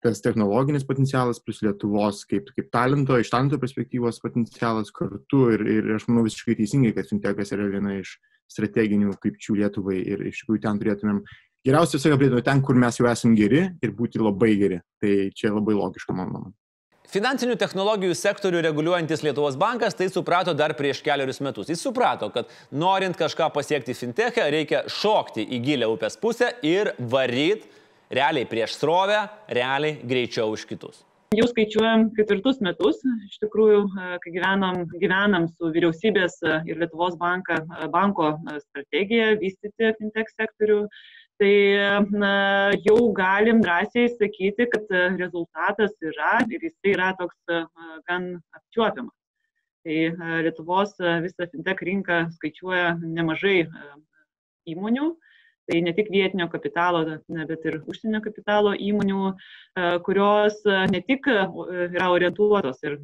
tas 0.00 0.22
technologinis 0.24 0.86
potencialas, 0.88 1.42
plus 1.44 1.60
Lietuvos 1.66 2.22
kaip, 2.30 2.48
kaip 2.56 2.70
talento, 2.72 3.18
iš 3.20 3.34
talento 3.34 3.58
perspektyvos 3.60 4.22
potencialas 4.22 4.94
kartu 4.96 5.42
ir, 5.52 5.66
ir 5.66 5.90
aš 5.98 6.06
manau 6.08 6.24
visiškai 6.24 6.56
teisingai, 6.62 6.94
kad 6.96 7.10
fintechas 7.10 7.52
yra 7.52 7.68
viena 7.74 7.98
iš 7.98 8.14
strateginių 8.50 9.14
krypčių 9.20 9.60
Lietuvai 9.62 10.00
ir 10.02 10.24
iš 10.30 10.42
tikrųjų 10.42 10.64
ten 10.64 10.80
turėtumėm 10.80 11.20
geriausia 11.66 11.98
visą 11.98 12.14
aprėpti 12.16 12.46
ten, 12.46 12.62
kur 12.64 12.78
mes 12.78 12.98
jau 13.00 13.08
esame 13.10 13.38
geri 13.38 13.66
ir 13.82 13.94
būti 13.96 14.22
labai 14.22 14.54
geri. 14.60 14.80
Tai 15.00 15.14
čia 15.36 15.54
labai 15.54 15.76
logiška, 15.78 16.16
mano 16.16 16.36
nuomonė. 16.36 16.56
Finansinių 17.10 17.56
technologijų 17.58 18.14
sektorių 18.14 18.60
reguliuojantis 18.68 19.24
Lietuvos 19.26 19.56
bankas 19.58 19.96
tai 19.98 20.06
suprato 20.12 20.52
dar 20.54 20.76
prieš 20.78 21.00
keliarius 21.02 21.40
metus. 21.42 21.66
Jis 21.72 21.82
suprato, 21.82 22.28
kad 22.30 22.46
norint 22.70 23.18
kažką 23.18 23.48
pasiekti 23.50 23.96
fintechę, 23.98 24.44
reikia 24.54 24.84
šokti 24.86 25.42
į 25.42 25.58
gilę 25.64 25.90
upės 25.90 26.14
pusę 26.22 26.52
ir 26.62 26.92
varyti 26.98 27.66
realiai 28.14 28.46
prieš 28.46 28.78
srovę, 28.78 29.24
realiai 29.50 29.98
greičiau 30.06 30.54
už 30.54 30.68
kitus. 30.70 31.02
Jau 31.38 31.44
skaičiuojam 31.46 32.08
ketvirtus 32.16 32.56
metus, 32.66 32.96
iš 33.28 33.36
tikrųjų, 33.38 33.82
kai 34.22 34.30
gyvenam, 34.34 34.80
gyvenam 34.98 35.44
su 35.52 35.68
vyriausybės 35.76 36.40
ir 36.66 36.80
Lietuvos 36.80 37.14
banka, 37.20 37.60
banko 37.92 38.32
strategija 38.64 39.28
vystyti 39.38 39.92
fintech 40.00 40.32
sektorių, 40.32 40.80
tai 41.38 41.52
na, 42.10 42.32
jau 42.82 42.96
galim 43.14 43.62
drąsiai 43.62 44.10
sakyti, 44.16 44.66
kad 44.74 44.90
rezultatas 45.22 45.94
yra 46.02 46.40
ir 46.50 46.66
jis 46.66 46.92
yra 46.96 47.12
toks 47.22 47.38
gan 48.10 48.28
apčiuopiamas. 48.58 49.14
Tai 49.86 50.02
Lietuvos 50.48 50.98
visą 50.98 51.46
fintech 51.54 51.86
rinką 51.92 52.24
skaičiuoja 52.40 52.96
nemažai 53.06 53.60
įmonių, 54.74 55.12
tai 55.70 55.80
ne 55.86 55.92
tik 55.94 56.10
vietinio 56.12 56.48
kapitalo, 56.50 57.02
bet 57.50 57.66
ir 57.68 57.78
užsienio 57.90 58.20
kapitalo 58.24 58.72
įmonių, 58.88 59.30
e, 59.30 59.90
kurios 60.06 60.58
e, 60.66 60.78
ne 60.90 61.02
tik 61.06 61.28
e, 61.30 61.38
yra 61.86 62.10
orientuotos 62.14 62.82
ir 62.86 62.98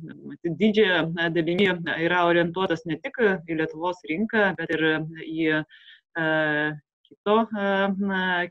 didžiąją 0.45 1.31
dalimi 1.37 1.71
yra 2.09 2.25
orientuotos 2.31 2.87
ne 2.91 2.99
tik 3.03 3.23
į 3.23 3.61
Lietuvos 3.61 4.03
rinką, 4.11 4.51
bet 4.59 4.75
ir 4.77 4.87
į 5.23 5.51
kito, 7.07 7.37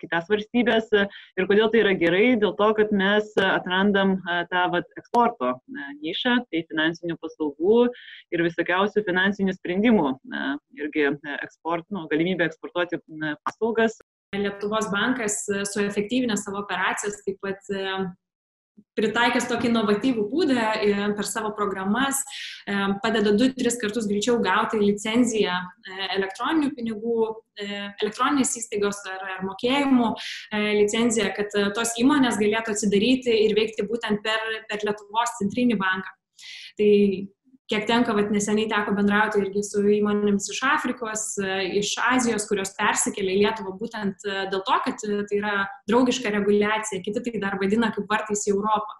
kitas 0.01 0.31
valstybės. 0.31 0.89
Ir 1.37 1.47
kodėl 1.49 1.69
tai 1.73 1.83
yra 1.83 1.93
gerai? 1.99 2.25
Dėl 2.41 2.55
to, 2.59 2.71
kad 2.79 2.91
mes 2.95 3.31
atrandam 3.43 4.17
tą 4.51 4.65
vat, 4.73 4.89
eksporto 4.99 5.53
nišą, 6.01 6.37
tai 6.49 6.65
finansinių 6.71 7.19
paslaugų 7.21 7.79
ir 8.35 8.45
visokiausių 8.47 9.05
finansinių 9.07 9.55
sprendimų. 9.57 10.09
Irgi 10.79 11.07
eksport, 11.37 11.87
nu, 11.93 12.07
galimybė 12.11 12.49
eksportuoti 12.49 13.01
paslaugas. 13.45 13.99
Lietuvos 14.35 14.89
bankas 14.91 15.43
suefektyvinę 15.71 16.35
savo 16.39 16.63
operacijas, 16.65 17.21
taip 17.23 17.37
pat 17.45 17.61
pritaikęs 18.95 19.47
tokį 19.49 19.69
inovatyvų 19.69 20.23
būdą 20.31 20.67
per 21.17 21.27
savo 21.27 21.51
programas, 21.57 22.21
padeda 23.03 23.33
2-3 23.35 23.75
kartus 23.81 24.07
greičiau 24.09 24.37
gauti 24.43 24.79
licenciją 24.79 25.55
e, 25.55 25.97
elektroninių 26.15 26.71
pinigų, 26.77 27.17
e, 27.59 27.67
elektroninės 28.03 28.55
įstaigos 28.61 29.01
ar, 29.11 29.23
ar 29.35 29.45
mokėjimų 29.47 30.11
e, 30.15 30.61
licenciją, 30.81 31.31
kad 31.37 31.55
tos 31.77 31.95
įmonės 32.01 32.39
galėtų 32.41 32.75
atsidaryti 32.75 33.35
ir 33.45 33.55
veikti 33.57 33.87
būtent 33.89 34.23
per, 34.25 34.43
per 34.69 34.85
Lietuvos 34.87 35.35
centrinį 35.41 35.79
banką. 35.81 36.15
Tai 36.79 36.91
kiek 37.71 37.87
tenka, 37.89 38.13
vat, 38.17 38.29
neseniai 38.33 38.69
teko 38.69 38.93
bendrauti 38.97 39.41
irgi 39.41 39.63
su 39.65 39.81
įmonėmis 39.97 40.51
iš 40.53 40.61
Afrikos, 40.69 41.25
iš 41.79 41.95
Azijos, 42.11 42.45
kurios 42.49 42.75
persikėlė 42.77 43.33
į 43.33 43.41
Lietuvą 43.41 43.73
būtent 43.79 44.25
e, 44.27 44.45
dėl 44.51 44.61
to, 44.67 44.77
kad 44.85 45.05
e, 45.07 45.17
tai 45.29 45.39
yra 45.39 45.55
draugiška 45.89 46.33
reguliacija, 46.35 47.01
kiti 47.05 47.25
tai 47.25 47.41
dar 47.41 47.57
vadina 47.61 47.89
kaip 47.95 48.09
vartais 48.11 48.45
į 48.45 48.53
Europą. 48.53 48.99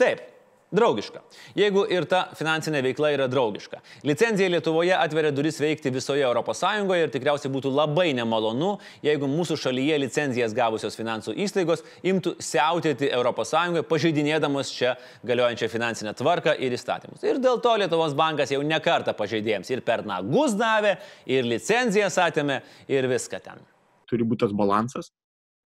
Taip, 0.00 0.24
Draugiška. 0.68 1.22
Jeigu 1.56 1.86
ir 1.88 2.04
ta 2.04 2.26
finansinė 2.36 2.82
veikla 2.84 3.08
yra 3.14 3.26
draugiška. 3.32 3.78
Licenzija 4.04 4.50
Lietuvoje 4.52 4.92
atveria 4.92 5.30
duris 5.32 5.56
veikti 5.62 5.88
visoje 5.94 6.26
ES 6.28 6.62
ir 6.98 7.12
tikriausiai 7.14 7.52
būtų 7.54 7.72
labai 7.72 8.10
nemalonu, 8.12 8.74
jeigu 9.02 9.30
mūsų 9.32 9.56
šalyje 9.62 9.96
licenzijas 10.02 10.52
gavusios 10.52 10.98
finansų 10.98 11.32
įstaigos 11.40 11.84
imtų 12.04 12.34
siautėti 12.44 13.08
ES, 13.08 13.54
pažeidinėdamos 13.88 14.74
čia 14.76 14.92
galiojančią 15.24 15.70
finansinę 15.72 16.12
tvarką 16.20 16.52
ir 16.60 16.76
įstatymus. 16.76 17.24
Ir 17.24 17.40
dėl 17.40 17.62
to 17.64 17.72
Lietuvos 17.80 18.12
bankas 18.12 18.52
jau 18.52 18.60
nekarta 18.60 19.16
pažeidėjams 19.16 19.72
ir 19.72 19.80
per 19.80 20.04
nagus 20.04 20.52
davė, 20.52 20.98
ir 21.24 21.48
licenzijas 21.48 22.20
atėmė, 22.20 22.60
ir 22.92 23.08
viską 23.08 23.40
ten. 23.40 23.64
Turi 24.08 24.28
būti 24.28 24.44
tas 24.44 24.52
balansas, 24.52 25.14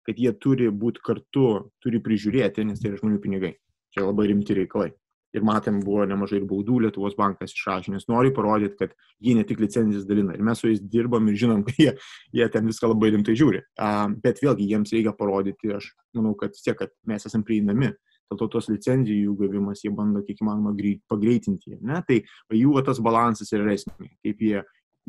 kad 0.05 0.21
jie 0.21 0.37
turi 0.37 0.69
būti 0.69 1.01
kartu, 1.01 1.71
turi 1.81 1.97
prižiūrėti, 1.97 2.69
nes 2.69 2.77
tai 2.77 2.93
yra 2.93 3.01
žmonių 3.01 3.21
pinigai 3.25 3.55
čia 3.93 4.05
labai 4.05 4.29
rimti 4.31 4.57
reikalai. 4.57 4.91
Ir 5.33 5.41
matėm, 5.41 5.79
buvo 5.81 6.03
nemažai 6.05 6.37
ir 6.37 6.45
baudų 6.45 6.83
Lietuvos 6.83 7.15
bankas 7.17 7.55
išrašė, 7.55 7.95
nes 7.95 8.05
nori 8.05 8.29
parodyti, 8.35 8.77
kad 8.77 8.91
jie 9.23 9.33
ne 9.33 9.41
tik 9.49 9.63
licenzijas 9.63 10.05
dalina. 10.05 10.35
Ir 10.37 10.45
mes 10.45 10.61
su 10.61 10.69
jais 10.69 10.81
dirbam 10.93 11.25
ir 11.31 11.39
žinom, 11.41 11.63
kad 11.67 11.79
jie, 11.81 11.93
jie 12.37 12.47
ten 12.53 12.69
viską 12.69 12.91
labai 12.91 13.09
rimtai 13.15 13.33
žiūri. 13.39 13.63
Uh, 13.73 14.13
bet 14.21 14.43
vėlgi 14.45 14.69
jiems 14.69 14.93
reikia 14.93 15.15
parodyti, 15.17 15.73
aš 15.73 15.89
manau, 16.13 16.35
kad 16.37 16.53
tiek, 16.59 16.77
kad 16.77 16.93
mes 17.09 17.25
esame 17.25 17.47
prieinami. 17.47 17.93
Dėl 18.29 18.39
to 18.39 18.47
tos 18.53 18.69
licenzijų 18.69 19.33
gavimas 19.41 19.81
jie 19.83 19.91
bando 19.93 20.21
kiek 20.25 20.39
įmanoma 20.41 20.71
pagreitinti. 21.11 21.79
Ne? 21.81 21.99
Tai 22.07 22.21
jų 22.55 22.77
tas 22.85 23.01
balansas 23.03 23.51
yra 23.53 23.73
esmė, 23.73 24.13
kaip 24.25 24.41
jie 24.41 24.61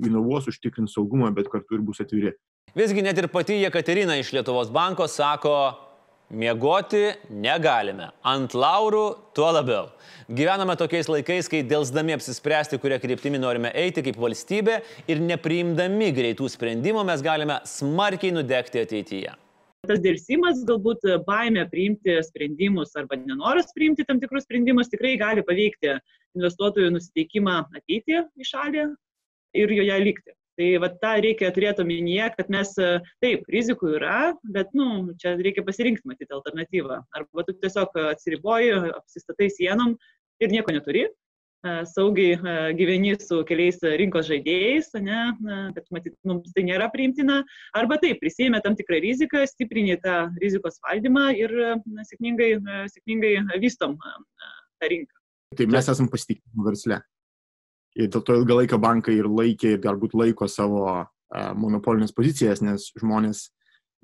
inovuos, 0.02 0.48
užtikrins 0.50 0.96
saugumą, 0.96 1.30
bet 1.36 1.48
kartu 1.52 1.78
ir 1.78 1.84
bus 1.86 2.02
atviri. 2.02 2.34
Visgi 2.74 3.04
net 3.06 3.18
ir 3.20 3.28
pati 3.30 3.60
Jekaterina 3.60 4.16
iš 4.18 4.32
Lietuvos 4.34 4.72
banko 4.74 5.06
sako, 5.06 5.54
Miegoti 6.34 7.12
negalime. 7.30 8.08
Ant 8.26 8.54
laurų 8.58 9.04
tuo 9.36 9.50
labiau. 9.54 9.92
Gyvename 10.26 10.74
tokiais 10.80 11.06
laikais, 11.10 11.46
kai 11.52 11.60
dėlsdami 11.68 12.16
apsispręsti, 12.16 12.80
kurią 12.82 12.98
kryptimį 13.02 13.38
norime 13.42 13.70
eiti 13.78 14.02
kaip 14.02 14.18
valstybė 14.18 14.80
ir 15.10 15.22
nepriimdami 15.22 16.10
greitų 16.16 16.48
sprendimų 16.50 17.04
mes 17.06 17.22
galime 17.22 17.60
smarkiai 17.68 18.34
nudegti 18.34 18.82
ateityje. 18.82 19.34
Tas 19.84 20.00
dėlsimas, 20.00 20.62
galbūt 20.66 21.04
baime 21.28 21.66
priimti 21.70 22.16
sprendimus 22.24 22.96
arba 22.98 23.18
nenoras 23.20 23.70
priimti 23.76 24.06
tam 24.08 24.18
tikrus 24.22 24.48
sprendimus 24.48 24.90
tikrai 24.90 25.14
gali 25.20 25.44
paveikti 25.44 25.98
investuotojų 26.34 26.94
nusiteikimą 26.96 27.60
ateiti 27.76 28.22
į 28.24 28.48
šalį 28.48 28.86
ir 29.60 29.76
joje 29.78 30.00
likti. 30.08 30.34
Tai 30.54 30.68
va 30.82 30.90
tą 31.02 31.16
reikia 31.24 31.50
turėti 31.54 31.82
omenyje, 31.82 32.28
kad 32.36 32.50
mes, 32.54 32.70
e, 32.78 32.92
taip, 33.24 33.42
rizikų 33.50 33.96
yra, 33.98 34.18
bet, 34.54 34.70
nu, 34.78 35.16
čia 35.18 35.34
reikia 35.40 35.64
pasirinkti, 35.66 36.06
matyti, 36.06 36.30
alternatyvą. 36.36 37.00
Arba 37.18 37.44
tu 37.46 37.56
tiesiog 37.58 37.96
atsiriboji, 38.12 38.70
apsistatai 38.94 39.48
sienom 39.50 39.96
ir 40.44 40.52
nieko 40.54 40.74
neturi, 40.76 41.08
e, 41.08 41.72
saugiai 41.90 42.36
e, 42.38 42.54
gyveni 42.78 43.16
su 43.18 43.40
keliais 43.48 43.82
rinkos 43.98 44.28
žaidėjais, 44.30 44.92
ne, 45.02 45.24
bet 45.74 45.90
matyt, 45.96 46.14
mums 46.22 46.54
tai 46.54 46.66
nėra 46.68 46.86
priimtina. 46.92 47.40
Arba 47.74 47.98
taip, 48.04 48.22
prisėmė 48.22 48.62
tam 48.62 48.78
tikrą 48.78 49.02
riziką, 49.02 49.42
stiprinė 49.50 49.98
tą 50.06 50.20
rizikos 50.44 50.78
valdymą 50.86 51.32
ir 51.40 51.56
na, 51.82 52.06
sėkmingai, 52.06 52.52
sėkmingai 52.94 53.34
vystom 53.58 53.98
tą 53.98 54.94
rinką. 54.94 55.18
Tai 55.58 55.66
mes 55.70 55.90
esame 55.90 56.14
pasitikimi 56.14 56.66
versle. 56.66 57.02
Ir 57.94 58.08
dėl 58.10 58.24
to 58.26 58.36
ilgą 58.40 58.60
laiką 58.62 58.78
bankai 58.82 59.18
ir 59.20 59.28
laikė 59.30 59.76
ir 59.76 59.82
galbūt 59.82 60.16
laiko 60.18 60.48
savo 60.50 61.04
monopolinės 61.58 62.14
pozicijas, 62.14 62.62
nes 62.62 62.90
žmonės 62.98 63.48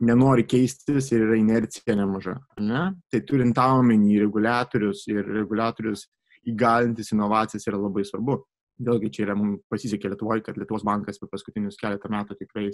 nenori 0.01 0.47
keistis 0.49 1.11
ir 1.13 1.27
yra 1.27 1.37
inercija 1.39 1.97
nemaža. 1.99 2.37
Ne? 2.63 2.87
Tai 3.13 3.21
turint 3.29 3.55
tą 3.57 3.67
omeny 3.81 4.17
reguliatorius 4.23 5.05
ir 5.11 5.27
reguliatorius 5.27 6.07
įgalintis 6.49 7.13
inovacijas 7.13 7.69
yra 7.69 7.81
labai 7.81 8.07
svarbu. 8.09 8.41
Vėlgi 8.81 9.11
čia 9.13 9.27
yra 9.27 9.37
mums 9.37 9.61
pasisekė 9.69 10.15
Lietuvoje, 10.15 10.45
kad 10.47 10.57
Lietuvos 10.57 10.87
bankas 10.89 11.21
per 11.21 11.29
paskutinius 11.29 11.77
keletą 11.81 12.09
metų 12.13 12.39
tikrai 12.39 12.71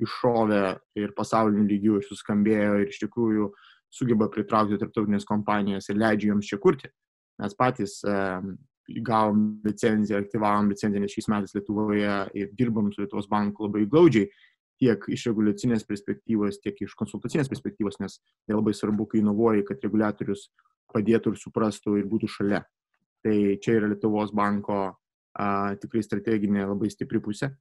iššovė 0.00 0.62
ir 1.02 1.14
pasaulinių 1.16 1.66
lygių 1.72 2.02
suskambėjo 2.06 2.76
ir 2.78 2.92
iš 2.92 3.00
tikrųjų 3.02 3.50
sugeba 3.90 4.30
pritraukti 4.30 4.78
tarptautinės 4.78 5.26
kompanijas 5.26 5.90
ir 5.90 5.98
leidžia 5.98 6.30
joms 6.30 6.46
čia 6.46 6.60
kurti. 6.62 6.92
Mes 7.42 7.56
patys 7.58 7.98
gavom 9.06 9.60
licenciją, 9.64 10.20
aktyvavom 10.24 10.70
licenciją, 10.72 11.10
šiais 11.10 11.28
metais 11.32 11.54
Lietuvoje 11.56 12.16
ir 12.38 12.50
dirbam 12.58 12.90
su 12.92 13.04
Lietuvos 13.04 13.28
banku 13.30 13.68
labai 13.68 13.86
glaudžiai, 13.90 14.30
tiek 14.80 15.04
iš 15.12 15.26
reguliacinės 15.28 15.84
perspektyvos, 15.88 16.60
tiek 16.64 16.78
iš 16.86 16.96
konsultacinės 16.98 17.50
perspektyvos, 17.52 18.00
nes 18.00 18.18
tai 18.48 18.56
labai 18.56 18.72
svarbu, 18.76 19.06
kai 19.10 19.20
inovuoji, 19.20 19.66
kad 19.68 19.82
reguliatorius 19.84 20.48
padėtų 20.94 21.34
ir 21.34 21.40
suprastų 21.42 21.98
ir 22.00 22.08
būtų 22.10 22.30
šalia. 22.32 22.62
Tai 23.24 23.36
čia 23.60 23.76
yra 23.76 23.90
Lietuvos 23.92 24.32
banko 24.34 24.78
a, 24.88 25.76
tikrai 25.80 26.02
strateginė 26.06 26.64
labai 26.64 26.88
stipri 26.92 27.20
pusė 27.22 27.52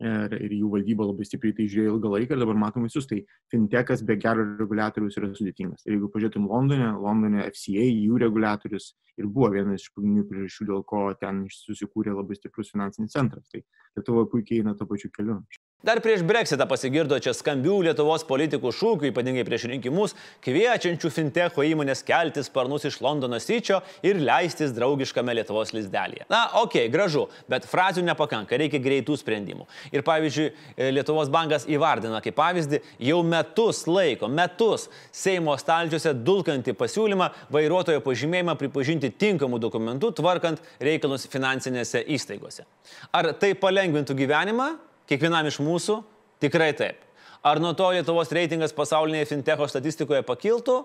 ir, 0.00 0.34
ir 0.46 0.54
jų 0.56 0.70
valdyba 0.74 1.06
labai 1.10 1.26
stipriai 1.28 1.56
tai 1.56 1.66
žiūrėjo 1.70 1.94
ilgą 1.94 2.12
laiką 2.14 2.36
ir 2.36 2.42
dabar 2.42 2.58
matom 2.62 2.86
visus. 2.88 3.08
Tai 3.10 3.20
fintechas 3.52 4.04
be 4.06 4.16
gero 4.20 4.46
reguliatorius 4.60 5.18
yra 5.20 5.30
sudėtingas. 5.36 5.84
Ir 5.86 5.96
jeigu 5.96 6.10
pažiūrėtum 6.14 6.48
Londone, 6.50 6.90
Londone 7.04 7.46
FCA, 7.50 7.86
jų 7.86 8.20
reguliatorius 8.24 8.92
ir 9.20 9.28
buvo 9.28 9.50
vienas 9.54 9.84
iš 9.84 9.92
pagrindinių 9.94 10.26
priežasčių, 10.30 10.68
dėl 10.70 10.84
ko 10.88 11.02
ten 11.20 11.44
susikūrė 11.52 12.16
labai 12.16 12.38
stiprus 12.38 12.72
finansinis 12.72 13.16
centras. 13.16 13.48
Tai 13.52 13.62
Lietuva 13.98 14.24
puikiai 14.30 14.62
eina 14.62 14.76
to 14.78 14.86
pačiu 14.88 15.12
keliu. 15.16 15.40
Dar 15.80 15.96
prieš 16.04 16.20
Brexitą 16.28 16.66
pasigirdo 16.68 17.16
čia 17.24 17.32
skambių 17.32 17.78
Lietuvos 17.86 18.26
politikų 18.28 18.68
šūkių, 18.76 19.06
ypatingai 19.08 19.46
prieš 19.48 19.62
rinkimus, 19.70 20.12
kviečiančių 20.44 21.08
finteko 21.08 21.64
įmonės 21.64 22.02
kelti 22.04 22.42
sparnus 22.44 22.84
iš 22.84 22.98
Londono 23.00 23.38
syčio 23.40 23.78
ir 24.04 24.20
leistis 24.20 24.74
draugiškame 24.76 25.32
Lietuvos 25.38 25.72
lizdelėje. 25.72 26.26
Na, 26.28 26.42
okei, 26.60 26.82
okay, 26.82 26.90
gražu, 26.92 27.22
bet 27.48 27.64
frazių 27.64 28.04
nepakanka, 28.10 28.58
reikia 28.60 28.76
greitų 28.84 29.16
sprendimų. 29.22 29.64
Ir 29.88 30.04
pavyzdžiui, 30.04 30.50
e, 30.76 30.90
Lietuvos 30.98 31.32
bankas 31.32 31.64
įvardina 31.64 32.20
kaip 32.20 32.36
pavyzdį 32.36 32.82
jau 33.08 33.22
metus 33.24 33.86
laiko, 33.88 34.28
metus 34.28 34.90
Seimo 35.16 35.56
stalčiuose 35.56 36.12
dulkantį 36.12 36.76
pasiūlymą 36.76 37.30
vairuotojo 37.56 38.04
pažymėjimą 38.04 38.58
pripažinti 38.60 39.14
tinkamų 39.16 39.64
dokumentų, 39.64 40.12
tvarkant 40.20 40.60
reikalus 40.76 41.24
finansinėse 41.24 42.04
įstaigose. 42.04 42.68
Ar 43.16 43.32
tai 43.40 43.54
palengvintų 43.56 44.20
gyvenimą? 44.20 44.70
Kiekvienam 45.10 45.48
iš 45.50 45.56
mūsų 45.58 45.96
tikrai 46.38 46.70
taip. 46.78 47.00
Ar 47.42 47.58
nuo 47.58 47.72
to 47.74 47.88
Lietuvos 47.90 48.30
reitingas 48.36 48.70
pasaulinėje 48.76 49.32
fintecho 49.32 49.66
statistikoje 49.66 50.20
pakiltų? 50.22 50.76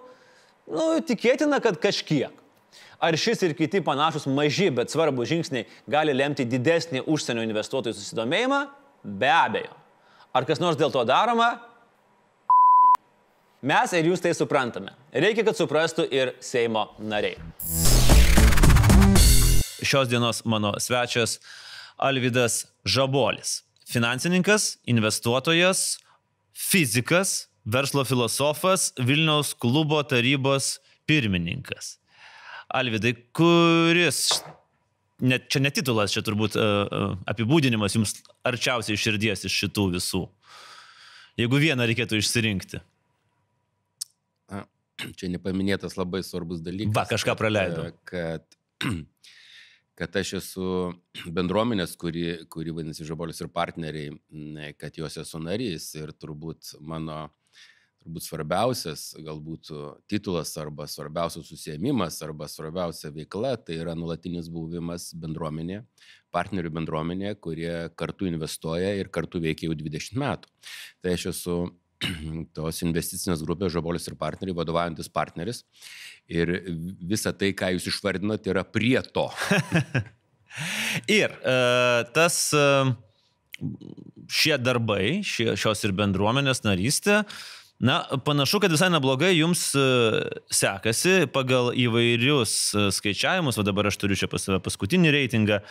Nu, 0.71 0.85
tikėtina, 1.05 1.59
kad 1.61 1.77
kažkiek. 1.83 2.33
Ar 2.97 3.13
šis 3.21 3.43
ir 3.45 3.53
kiti 3.53 3.83
panašus 3.85 4.25
maži, 4.25 4.71
bet 4.73 4.89
svarbus 4.89 5.29
žingsniai 5.29 5.67
gali 5.91 6.15
lemti 6.15 6.47
didesnį 6.49 7.03
užsienio 7.11 7.43
investuotojų 7.45 7.93
susidomėjimą? 7.99 8.63
Be 9.05 9.29
abejo. 9.29 9.75
Ar 10.33 10.47
kas 10.49 10.63
nors 10.63 10.79
dėl 10.79 10.89
to 10.95 11.03
daroma? 11.05 11.51
Mes 13.61 13.93
ir 13.93 14.09
jūs 14.09 14.23
tai 14.25 14.33
suprantame. 14.33 14.95
Reikia, 15.13 15.45
kad 15.45 15.59
suprastų 15.59 16.07
ir 16.09 16.33
Seimo 16.41 16.87
nariai. 16.97 17.37
Šios 19.85 20.09
dienos 20.09 20.41
mano 20.49 20.73
svečias 20.81 21.37
Alvidas 22.01 22.63
Žabolis 22.89 23.59
finansininkas, 23.89 24.75
investuotojas, 24.89 25.97
fizikas, 26.55 27.47
verslo 27.65 28.05
filosofas, 28.05 28.91
Vilniaus 28.97 29.53
klubo 29.57 30.01
tarybos 30.03 30.79
pirmininkas. 31.09 31.97
Alvidai, 32.75 33.13
kuris, 33.35 34.41
net, 35.21 35.47
čia 35.53 35.61
netitulas, 35.61 36.13
čia 36.13 36.23
turbūt 36.25 36.57
uh, 36.57 37.13
apibūdinimas 37.29 37.97
jums 37.97 38.17
arčiausiai 38.45 38.97
širdies 38.99 39.45
iš 39.45 39.61
šitų 39.63 39.87
visų. 39.97 40.25
Jeigu 41.39 41.59
vieną 41.61 41.85
reikėtų 41.89 42.21
išsirinkti. 42.21 42.81
Čia 45.19 45.27
nepaminėtas 45.27 45.97
labai 45.99 46.21
svarbus 46.23 46.61
dalykas. 46.63 46.93
Va, 46.95 47.03
kažką 47.09 47.35
praleidau. 47.35 47.89
Kad, 48.07 48.45
kad 48.85 48.93
kad 49.95 50.15
aš 50.19 50.33
esu 50.41 50.67
bendruomenės, 51.31 51.95
kuri, 51.99 52.45
kuri 52.51 52.73
vadinasi 52.75 53.07
Žabolis 53.07 53.39
ir 53.41 53.51
partneriai, 53.53 54.11
kad 54.79 54.97
jos 54.99 55.17
esu 55.23 55.39
narys 55.39 55.93
ir 55.95 56.11
turbūt 56.19 56.75
mano 56.83 57.29
turbūt 58.05 58.25
svarbiausias 58.27 59.15
galbūt 59.25 59.71
titulas 60.11 60.51
arba 60.61 60.85
svarbiausias 60.89 61.47
susėmimas 61.49 62.19
arba 62.21 62.45
svarbiausia 62.51 63.09
veikla 63.15 63.55
tai 63.57 63.79
yra 63.81 63.95
nulatinis 63.97 64.49
buvimas 64.53 65.09
bendruomenė, 65.17 65.81
partnerių 66.35 66.73
bendruomenė, 66.75 67.33
kurie 67.41 67.89
kartu 67.97 68.29
investuoja 68.29 68.93
ir 68.99 69.09
kartu 69.09 69.41
veikia 69.41 69.71
jau 69.71 69.79
20 69.79 70.21
metų. 70.21 70.53
Tai 71.01 71.15
aš 71.17 71.31
esu 71.31 71.57
tos 72.57 72.81
investicinės 72.85 73.43
grupės 73.45 73.73
Žabolis 73.75 74.07
ir 74.09 74.17
partneriai, 74.19 74.57
vadovaujantis 74.57 75.11
partneris. 75.11 75.63
Ir 76.31 76.51
visa 77.05 77.33
tai, 77.37 77.51
ką 77.57 77.73
jūs 77.75 77.89
išvardinote, 77.91 78.49
yra 78.53 78.65
prie 78.65 78.97
to. 79.13 79.27
ir 81.21 81.35
uh, 81.41 82.05
tas 82.15 82.39
uh, 82.57 82.93
šie 84.31 84.57
darbai, 84.61 85.21
šie, 85.25 85.53
šios 85.59 85.85
ir 85.85 85.93
bendruomenės 85.97 86.63
narystė, 86.65 87.23
na, 87.83 87.99
panašu, 88.25 88.61
kad 88.63 88.73
visai 88.73 88.89
neblogai 88.93 89.33
jums 89.35 89.67
uh, 89.77 90.21
sekasi 90.49 91.25
pagal 91.35 91.73
įvairius 91.75 92.55
skaičiavimus, 92.95 93.59
o 93.59 93.67
dabar 93.67 93.91
aš 93.91 93.99
turiu 94.01 94.17
čia 94.17 94.31
pas 94.31 94.47
save 94.47 94.61
paskutinį 94.65 95.13
reitingą. 95.19 95.61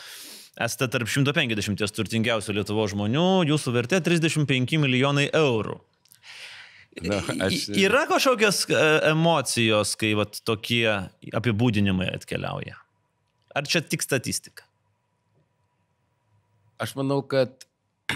Esate 0.55 0.87
tarp 0.87 1.11
150 1.11 1.97
turtingiausių 1.97 2.55
Lietuvo 2.61 2.85
žmonių, 2.87 3.43
jūsų 3.49 3.73
vertė 3.75 3.99
35 4.07 4.79
milijonai 4.79 5.27
eurų. 5.35 5.81
Na, 7.03 7.19
aš... 7.47 7.69
Yra 7.69 8.05
kažkokios 8.07 8.65
e, 8.71 8.79
emocijos, 9.11 9.95
kai 9.99 10.13
vat, 10.19 10.39
tokie 10.47 10.87
apibūdinimai 11.35 12.07
atkeliauja? 12.15 12.79
Ar 13.55 13.67
čia 13.67 13.83
tik 13.83 14.05
statistika? 14.05 14.67
Aš 16.79 16.95
manau, 16.99 17.21
kad, 17.27 17.67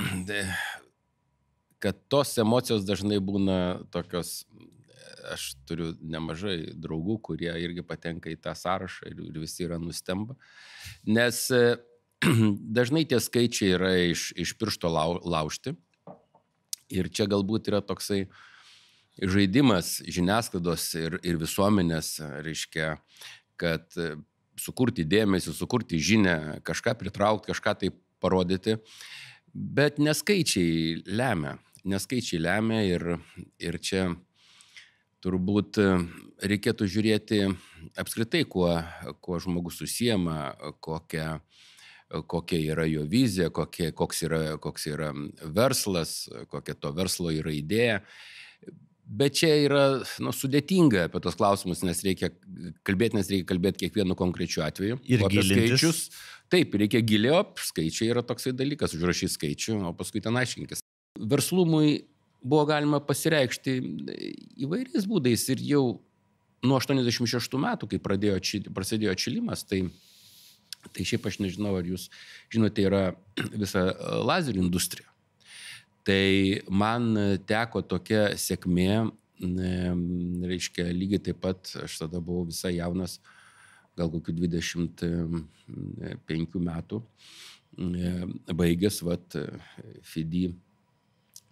kad 1.82 1.98
tos 2.12 2.36
emocijos 2.38 2.86
dažnai 2.86 3.18
būna 3.22 3.58
tokios, 3.94 4.44
aš 5.34 5.50
turiu 5.66 5.92
nemažai 5.98 6.70
draugų, 6.78 7.18
kurie 7.30 7.50
irgi 7.64 7.82
patenka 7.86 8.30
į 8.30 8.38
tą 8.46 8.54
sąrašą 8.58 9.10
ir, 9.10 9.22
ir 9.32 9.40
visi 9.42 9.66
yra 9.66 9.80
nustemba. 9.82 10.38
Nes 11.06 11.48
dažnai 12.78 13.08
tie 13.10 13.18
skaičiai 13.22 13.74
yra 13.74 13.94
iš, 14.06 14.30
iš 14.38 14.54
piršto 14.58 14.90
lau, 14.92 15.18
laužti. 15.26 15.74
Ir 16.88 17.10
čia 17.12 17.26
galbūt 17.28 17.66
yra 17.68 17.82
toksai 17.84 18.22
uh, 18.24 18.44
žaidimas 19.22 19.98
žiniasklaidos 20.06 20.88
ir, 20.98 21.18
ir 21.26 21.38
visuomenės, 21.40 22.18
reiškia, 22.44 22.96
kad 23.58 23.86
e, 23.98 24.14
sukurti 24.58 25.06
dėmesį, 25.08 25.54
sukurti 25.56 26.00
žinę, 26.02 26.60
kažką 26.66 26.94
pritraukti, 26.98 27.50
kažką 27.52 27.74
tai 27.82 27.90
parodyti, 28.22 28.78
bet 29.54 29.98
neskaičiai 30.02 31.02
lemia, 31.06 31.56
neskaičiai 31.88 32.42
lemia 32.42 32.82
ir, 32.86 33.06
ir 33.62 33.78
čia 33.82 34.08
turbūt 35.24 35.80
e, 35.82 35.88
reikėtų 36.46 36.86
žiūrėti 36.86 37.42
apskritai, 37.98 38.44
kuo, 38.46 38.70
kuo 39.24 39.38
žmogus 39.42 39.80
susiema, 39.82 40.52
kokia, 40.84 41.40
kokia 42.30 42.60
yra 42.74 42.86
jo 42.88 43.04
vizija, 43.08 43.50
kokie, 43.54 43.90
koks, 43.96 44.22
yra, 44.28 44.42
koks 44.62 44.86
yra 44.90 45.12
verslas, 45.42 46.28
kokia 46.52 46.78
to 46.78 46.94
verslo 46.94 47.34
yra 47.34 47.54
idėja. 47.54 48.02
Bet 49.08 49.38
čia 49.40 49.54
yra 49.64 49.82
nu, 50.20 50.34
sudėtinga 50.36 51.06
apie 51.08 51.20
tos 51.24 51.38
klausimus, 51.38 51.80
nes 51.86 52.02
reikia 52.04 52.28
kalbėti, 52.84 53.16
nes 53.16 53.30
reikia 53.32 53.46
kalbėti 53.48 53.86
kiekvienu 53.86 54.16
konkrečiu 54.18 54.60
atveju. 54.66 54.98
Ir 55.08 55.24
skaičius. 55.24 56.02
Taip, 56.52 56.76
reikia 56.80 57.00
giliau, 57.04 57.40
skaičiai 57.60 58.10
yra 58.12 58.24
toksai 58.24 58.52
dalykas, 58.56 58.92
užrašyti 58.96 59.32
skaičių, 59.32 59.78
o 59.88 59.94
paskui 59.96 60.20
ten 60.24 60.36
aiškinkis. 60.40 60.84
Verslumui 61.18 62.02
buvo 62.44 62.66
galima 62.68 63.00
pasireikšti 63.04 63.78
įvairiais 64.66 65.08
būdais 65.08 65.44
ir 65.54 65.64
jau 65.64 65.82
nuo 66.64 66.78
86 66.80 67.58
metų, 67.64 67.88
kai 67.92 68.00
pradėjo, 68.02 68.38
prasidėjo 68.76 69.14
atšilimas, 69.14 69.64
tai, 69.68 69.86
tai 70.92 71.06
šiaip 71.08 71.28
aš 71.30 71.40
nežinau, 71.44 71.78
ar 71.80 71.88
jūs 71.88 72.08
žinote, 72.52 72.84
yra 72.84 73.04
visa 73.54 73.88
lazerių 74.28 74.66
industrija. 74.66 75.07
Tai 76.08 76.64
man 76.72 77.12
teko 77.44 77.82
tokia 77.84 78.32
sėkmė, 78.40 79.12
reiškia, 80.48 80.88
lygiai 80.96 81.20
taip 81.28 81.36
pat, 81.44 81.68
aš 81.84 82.00
tada 82.00 82.16
buvau 82.24 82.48
visai 82.48 82.72
jaunas, 82.78 83.18
gal 83.98 84.08
kokiu 84.14 84.32
25 84.38 86.56
metų, 86.70 87.02
baigęs, 88.56 89.02
vat, 89.04 89.36
FIDI, 90.08 90.46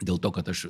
dėl 0.00 0.16
to, 0.24 0.32
kad 0.32 0.48
aš 0.54 0.64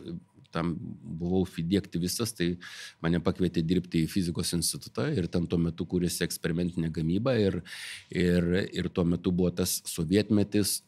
tam 0.51 0.75
buvau 1.21 1.45
FIDI 1.47 1.79
aktyvistas, 1.79 2.35
tai 2.35 2.57
mane 3.05 3.21
pakvietė 3.23 3.63
dirbti 3.67 4.03
į 4.03 4.11
fizikos 4.11 4.53
institutą 4.57 5.13
ir 5.15 5.27
ten 5.31 5.47
tuo 5.47 5.59
metu 5.61 5.87
kūrėsi 5.89 6.25
eksperimentinė 6.27 6.91
gamyba 6.95 7.37
ir, 7.39 7.63
ir, 8.11 8.43
ir 8.73 8.89
tuo 8.89 9.05
metu 9.07 9.33
buvo 9.35 9.51
tas 9.55 9.83
sovietmetis, 9.87 10.83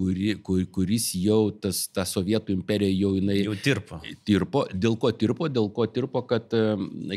kuri, 0.00 0.34
kur, 0.44 0.62
kuris 0.72 1.10
jau 1.20 1.50
tas, 1.52 1.82
ta 1.92 2.06
sovietų 2.08 2.54
imperija 2.56 2.92
jau 2.94 3.12
jinai... 3.18 3.36
Jau 3.44 3.56
tirpo. 3.60 4.00
Tirpo. 4.26 4.64
Dėl 4.72 4.96
ko 5.00 5.12
tirpo? 5.12 5.48
Dėl 5.52 5.68
ko 5.76 5.84
tirpo, 5.92 6.22
kad, 6.28 6.48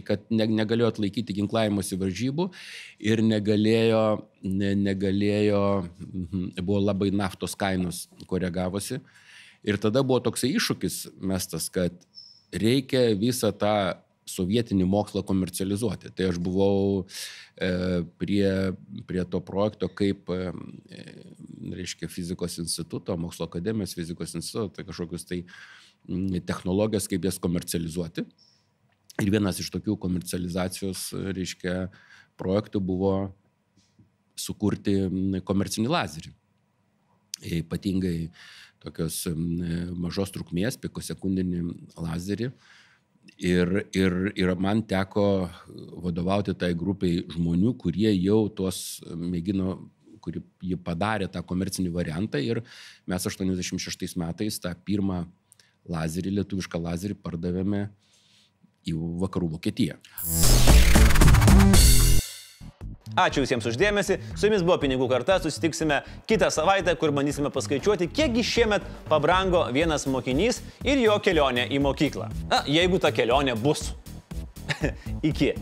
kad 0.08 0.26
ne, 0.34 0.48
negalėjo 0.60 0.92
atlaikyti 0.92 1.38
ginklavimuose 1.40 2.00
varžybų 2.02 2.50
ir 3.12 3.24
negalėjo, 3.24 4.04
ne, 4.44 4.74
negalėjo, 4.84 5.64
mhm, 6.04 6.48
buvo 6.62 6.82
labai 6.84 7.12
naftos 7.16 7.56
kainos 7.60 8.06
koregavosi. 8.28 9.00
Ir 9.64 9.80
tada 9.80 10.04
buvo 10.04 10.20
toksai 10.26 10.52
iššūkis 10.58 11.06
mestas, 11.24 11.70
kad 11.72 11.96
reikia 12.52 13.14
visą 13.16 13.54
tą 13.56 13.76
sovietinį 14.30 14.86
mokslą 14.88 15.24
komercializuoti. 15.28 16.12
Tai 16.16 16.30
aš 16.32 16.40
buvau 16.44 17.04
e, 17.04 18.04
prie, 18.22 18.48
prie 19.10 19.26
to 19.30 19.42
projekto 19.44 19.90
kaip, 19.92 20.32
e, 20.32 20.54
reiškia, 21.74 22.10
fizikos 22.12 22.58
instituto, 22.64 23.18
mokslo 23.20 23.48
akademijos 23.50 23.96
fizikos 23.98 24.36
instituto, 24.40 24.72
tai 24.78 24.88
kažkokius 24.88 25.28
tai 25.28 25.44
technologijas, 26.48 27.08
kaip 27.12 27.28
jas 27.28 27.40
komercializuoti. 27.40 28.26
Ir 29.22 29.30
vienas 29.30 29.60
iš 29.62 29.70
tokių 29.74 29.96
komercializacijos, 30.02 31.12
reiškia, 31.36 31.88
projektų 32.40 32.82
buvo 32.82 33.14
sukurti 34.40 34.96
komercinį 35.46 35.92
lazerį. 35.94 36.32
Ypatingai 37.62 38.32
tokios 38.84 39.24
mažos 39.96 40.34
trukmės, 40.34 40.80
pikosekundinį 40.82 41.62
lazerį. 42.00 42.50
Ir, 43.44 43.70
ir, 43.98 44.14
ir 44.40 44.52
man 44.62 44.84
teko 44.88 45.50
vadovauti 46.04 46.54
tai 46.56 46.72
grupiai 46.78 47.24
žmonių, 47.34 47.74
kurie 47.82 48.12
jau 48.14 48.46
tuos 48.56 49.02
mėgino, 49.10 49.78
kuri 50.24 50.44
jį 50.64 50.78
padarė 50.80 51.28
tą 51.32 51.42
komercinį 51.44 51.92
variantą 51.92 52.40
ir 52.40 52.62
mes 53.10 53.28
86 53.28 54.16
metais 54.22 54.62
tą 54.64 54.72
pirmą 54.88 55.26
lazerį, 55.90 56.38
lietuvišką 56.40 56.80
lazerį 56.86 57.20
pardavėme 57.20 57.88
į 58.88 58.96
vakarų 59.26 59.54
Vokietiją. 59.58 60.00
Ačiū 63.14 63.44
visiems 63.44 63.66
uždėmesi, 63.70 64.18
su 64.34 64.48
jumis 64.48 64.64
buvo 64.66 64.80
Pinigų 64.82 65.06
karta, 65.12 65.38
susitiksime 65.44 66.00
kitą 66.30 66.50
savaitę, 66.54 66.96
kur 66.98 67.14
bandysime 67.14 67.52
paskaičiuoti, 67.54 68.10
kiekgi 68.10 68.46
šiemet 68.50 68.88
pabrango 69.12 69.68
vienas 69.76 70.08
mokinys 70.10 70.64
ir 70.82 71.04
jo 71.04 71.20
kelionė 71.22 71.68
į 71.70 71.84
mokyklą. 71.86 72.32
Na, 72.50 72.64
jeigu 72.66 73.02
ta 73.04 73.14
kelionė 73.14 73.54
bus. 73.60 73.92
Iki. 75.30 75.54